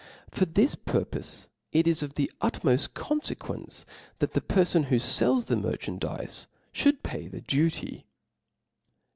[0.31, 3.37] For this purpofe it is of the utmoft con Chap.
[3.37, 3.37] 7.
[3.37, 3.85] fequence,
[4.17, 8.07] that the perfon who fells the merchandize Ihould pay the duty.